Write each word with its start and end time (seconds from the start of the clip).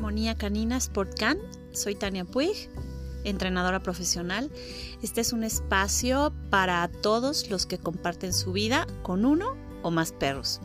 Armonía 0.00 0.34
Canina 0.34 0.78
Sport 0.78 1.18
Can. 1.18 1.36
Soy 1.72 1.94
Tania 1.94 2.24
Puig, 2.24 2.70
entrenadora 3.22 3.82
profesional. 3.82 4.50
Este 5.02 5.20
es 5.20 5.34
un 5.34 5.44
espacio 5.44 6.32
para 6.48 6.88
todos 6.88 7.50
los 7.50 7.66
que 7.66 7.76
comparten 7.76 8.32
su 8.32 8.52
vida 8.52 8.86
con 9.02 9.26
uno 9.26 9.58
o 9.82 9.90
más 9.90 10.12
perros. 10.12 10.62